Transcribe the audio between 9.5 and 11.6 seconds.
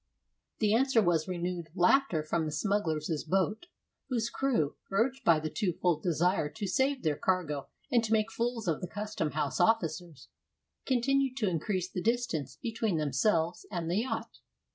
officers, continued to